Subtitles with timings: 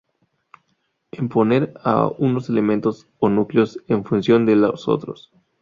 [1.11, 5.31] En poner a unos elementos o núcleos en función de los otros.